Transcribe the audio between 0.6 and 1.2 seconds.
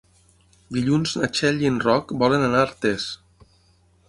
Dilluns